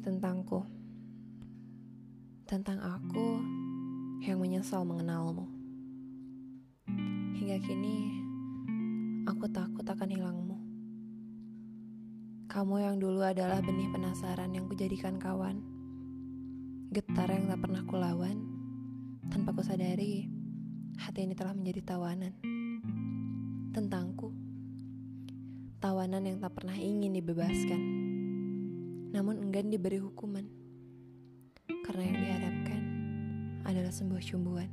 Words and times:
Tentangku. 0.00 0.64
Tentang 2.48 2.80
aku 2.80 3.36
yang 4.24 4.40
menyesal 4.40 4.80
mengenalmu. 4.88 5.44
Hingga 7.36 7.60
kini, 7.60 8.24
aku 9.28 9.44
takut 9.52 9.84
akan 9.84 10.08
hilangmu. 10.08 10.56
Kamu 12.48 12.80
yang 12.80 12.96
dulu 12.96 13.20
adalah 13.20 13.60
benih 13.60 13.92
penasaran 13.92 14.56
yang 14.56 14.64
kujadikan 14.72 15.20
kawan. 15.20 15.60
Getar 16.96 17.28
yang 17.28 17.52
tak 17.52 17.60
pernah 17.60 17.84
kulawan. 17.84 18.40
Tanpa 19.28 19.52
kusadari, 19.52 20.32
hati 20.96 21.28
ini 21.28 21.36
telah 21.36 21.52
menjadi 21.52 21.84
tawanan. 21.84 22.32
Tentangku. 23.76 24.32
Tawanan 25.76 26.24
yang 26.24 26.40
tak 26.40 26.56
pernah 26.56 26.80
ingin 26.80 27.20
dibebaskan. 27.20 28.09
Namun 29.10 29.42
enggan 29.42 29.70
diberi 29.70 29.98
hukuman. 29.98 30.46
Karena 31.86 32.02
yang 32.06 32.18
diharapkan 32.22 32.82
adalah 33.66 33.90
sebuah 33.90 34.22
cumbuan. 34.22 34.70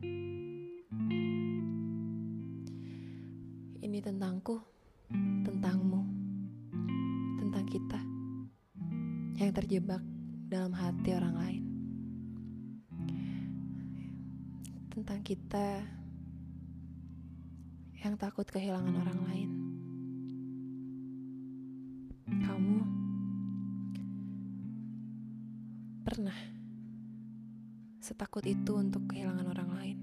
Ini 3.81 3.97
tentangku, 4.01 4.61
tentangmu, 5.41 6.01
tentang 7.41 7.65
kita 7.65 7.99
yang 9.37 9.51
terjebak 9.53 10.01
dalam 10.49 10.73
hati 10.73 11.09
orang 11.13 11.35
lain. 11.37 11.63
Tentang 14.93 15.21
kita 15.21 15.85
yang 18.01 18.13
takut 18.17 18.45
kehilangan 18.49 18.93
orang 19.01 19.19
lain. 19.29 19.49
Kamu 22.43 22.96
pernah 26.17 26.41
setakut 28.01 28.41
itu 28.49 28.73
untuk 28.73 29.05
kehilangan 29.05 29.53
orang 29.53 29.69
lain. 29.69 29.97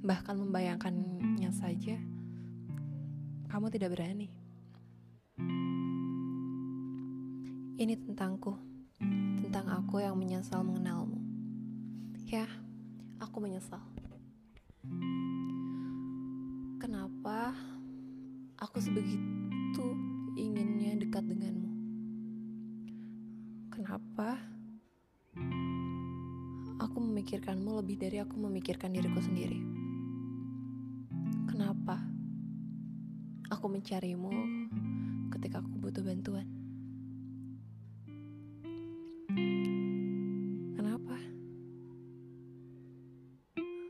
Bahkan 0.00 0.32
membayangkannya 0.32 1.52
saja, 1.52 2.00
kamu 3.52 3.68
tidak 3.68 3.92
berani. 3.92 4.32
Ini 7.76 8.00
tentangku, 8.00 8.56
tentang 9.44 9.68
aku 9.68 10.00
yang 10.00 10.16
menyesal 10.16 10.64
mengenalmu. 10.64 11.20
Ya, 12.24 12.48
aku 13.20 13.44
menyesal. 13.44 13.84
Kenapa 16.80 17.52
aku 18.56 18.80
sebegitu 18.80 19.84
inginnya 20.32 20.96
dekat 20.96 21.28
denganmu? 21.28 21.68
Kenapa 23.68 24.59
aku 26.80 26.96
memikirkanmu 26.96 27.84
lebih 27.84 28.00
dari 28.00 28.16
aku 28.24 28.40
memikirkan 28.40 28.96
diriku 28.96 29.20
sendiri? 29.20 29.60
Kenapa 31.44 32.00
aku 33.52 33.68
mencarimu 33.68 34.32
ketika 35.36 35.60
aku 35.60 35.76
butuh 35.76 36.00
bantuan? 36.00 36.48
Kenapa? 40.72 41.16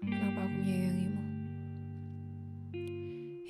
Kenapa 0.03 0.39
aku 0.43 0.57
menyayangimu? 0.59 1.23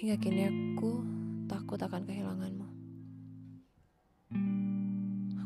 Hingga 0.04 0.16
kini 0.20 0.42
aku 0.52 1.00
takut 1.48 1.80
akan 1.80 2.04
kehilanganmu. 2.04 2.68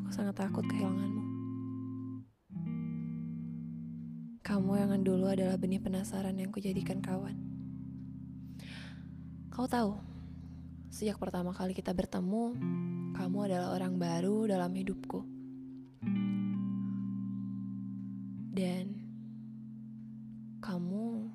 Aku 0.03 0.08
sangat 0.11 0.34
takut 0.34 0.67
kehilanganmu. 0.67 1.33
Kamu 4.55 4.79
yang 4.79 5.03
dulu 5.03 5.27
adalah 5.27 5.59
benih 5.59 5.83
penasaran 5.83 6.39
yang 6.39 6.55
kujadikan 6.55 7.03
kawan. 7.03 7.35
Kau 9.51 9.67
tahu, 9.67 9.98
sejak 10.95 11.19
pertama 11.19 11.51
kali 11.51 11.75
kita 11.75 11.91
bertemu, 11.91 12.55
kamu 13.19 13.51
adalah 13.51 13.75
orang 13.75 13.98
baru 13.98 14.47
dalam 14.47 14.70
hidupku. 14.70 15.27
Dan 18.55 18.95
kamu 20.63 21.35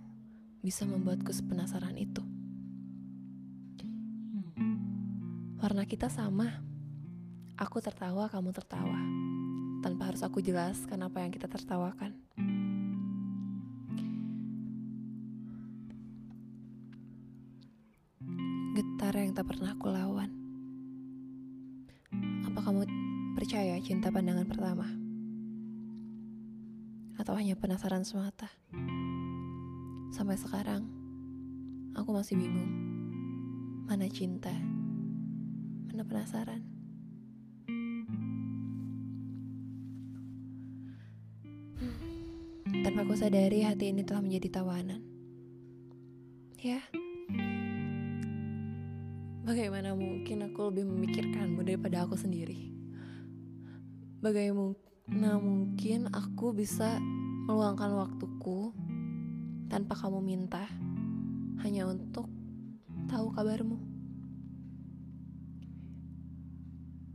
bisa 0.64 0.88
membuatku 0.88 1.36
sepenasaran 1.36 2.00
itu. 2.00 2.24
Warna 5.60 5.84
kita 5.84 6.08
sama. 6.08 6.64
Aku 7.60 7.84
tertawa, 7.84 8.32
kamu 8.32 8.56
tertawa. 8.56 8.96
Tanpa 9.84 10.08
harus 10.08 10.24
aku 10.24 10.40
jelaskan 10.40 11.04
apa 11.04 11.20
yang 11.20 11.36
kita 11.36 11.52
tertawakan. 11.52 12.29
Getar 18.70 19.18
yang 19.18 19.34
tak 19.34 19.50
pernah 19.50 19.74
aku 19.74 19.90
lawan. 19.90 20.30
Apa 22.46 22.60
kamu 22.62 22.86
percaya 23.34 23.82
cinta 23.82 24.14
pandangan 24.14 24.46
pertama? 24.46 24.86
Atau 27.18 27.34
hanya 27.34 27.58
penasaran 27.58 28.06
semata? 28.06 28.46
Sampai 30.14 30.38
sekarang, 30.38 30.86
aku 31.98 32.14
masih 32.14 32.38
bingung. 32.38 32.70
Mana 33.90 34.06
cinta? 34.06 34.54
Mana 35.90 36.06
penasaran? 36.06 36.62
Tanpa 42.86 43.02
aku 43.02 43.18
sadari 43.18 43.66
hati 43.66 43.90
ini 43.90 44.06
telah 44.06 44.22
menjadi 44.22 44.62
tawanan. 44.62 45.02
Ya, 46.62 46.86
bagaimana 49.50 49.98
mungkin 49.98 50.46
aku 50.46 50.70
lebih 50.70 50.86
memikirkanmu 50.86 51.66
daripada 51.66 52.06
aku 52.06 52.14
sendiri? 52.14 52.70
Bagaimana 54.22 55.42
mungkin 55.42 56.06
aku 56.14 56.54
bisa 56.54 57.02
meluangkan 57.50 57.98
waktuku 57.98 58.70
tanpa 59.74 59.98
kamu 59.98 60.22
minta 60.22 60.70
hanya 61.66 61.90
untuk 61.90 62.30
tahu 63.10 63.34
kabarmu? 63.34 63.82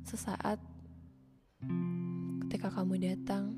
Sesaat 0.02 0.58
ketika 2.42 2.66
kamu 2.74 2.98
datang, 2.98 3.54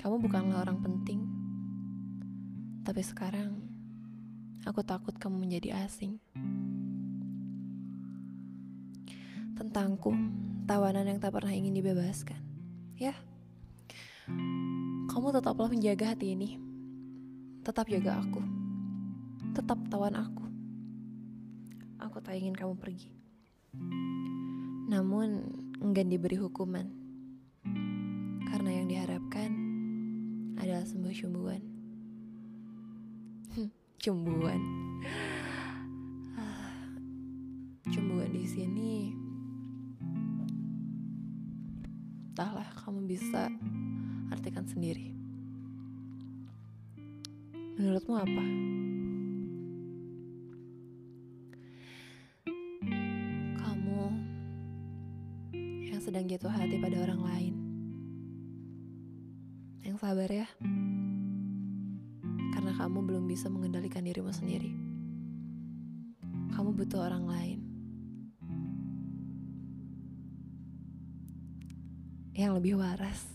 kamu 0.00 0.16
bukanlah 0.16 0.64
orang 0.64 0.80
penting, 0.80 1.20
tapi 2.88 3.04
sekarang 3.04 3.60
aku 4.64 4.80
takut 4.80 5.12
kamu 5.20 5.44
menjadi 5.44 5.84
asing. 5.84 6.16
Tentangku, 9.54 10.10
tawanan 10.66 11.06
yang 11.06 11.22
tak 11.22 11.34
pernah 11.34 11.54
ingin 11.54 11.78
dibebaskan. 11.78 12.42
Ya, 12.98 13.14
kamu 15.14 15.36
tetaplah 15.36 15.68
menjaga 15.68 16.16
hati 16.16 16.32
ini. 16.32 16.56
Tetap 17.60 17.86
jaga 17.92 18.24
aku. 18.24 18.40
Tetap 19.52 19.78
tawan 19.92 20.16
aku. 20.16 20.44
Aku 22.00 22.18
tak 22.24 22.40
ingin 22.40 22.56
kamu 22.56 22.74
pergi. 22.80 23.12
Namun, 24.88 25.44
enggan 25.80 26.08
diberi 26.08 26.40
hukuman. 26.40 26.88
Karena 28.48 28.70
yang 28.80 28.88
diharapkan 28.88 29.50
adalah 30.56 30.84
sebuah 30.88 31.14
cumbuan. 31.14 31.62
cumbuan. 34.00 34.60
Cumbuan 37.88 38.30
di 38.32 38.44
sini 38.44 39.23
entahlah 42.34 42.66
kamu 42.82 43.06
bisa 43.06 43.46
artikan 44.34 44.66
sendiri. 44.66 45.14
Menurutmu 47.78 48.18
apa? 48.18 48.44
Kamu 53.54 54.02
yang 55.62 56.02
sedang 56.02 56.26
jatuh 56.26 56.50
hati 56.50 56.74
pada 56.82 57.06
orang 57.06 57.22
lain. 57.22 57.54
Yang 59.86 60.02
sabar 60.02 60.26
ya. 60.26 60.50
Karena 62.50 62.74
kamu 62.74 62.98
belum 63.14 63.30
bisa 63.30 63.46
mengendalikan 63.46 64.02
dirimu 64.02 64.34
sendiri. 64.34 64.74
Kamu 66.50 66.74
butuh 66.74 66.98
orang 66.98 67.30
lain. 67.30 67.73
Yang 72.34 72.52
lebih 72.58 72.74
waras. 72.82 73.30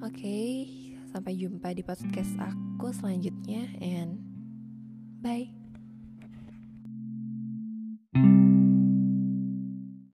Oke, 0.00 0.24
okay, 0.24 0.52
sampai 1.12 1.36
jumpa 1.36 1.76
di 1.76 1.84
podcast 1.84 2.32
aku 2.40 2.96
selanjutnya 2.96 3.68
and 3.84 4.16
bye. 5.20 5.65